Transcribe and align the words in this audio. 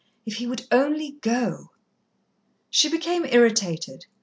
If 0.25 0.37
he 0.37 0.47
would 0.47 0.65
only 0.71 1.11
go." 1.21 1.67
She 2.71 2.89
became 2.89 3.23
irritated. 3.23 4.07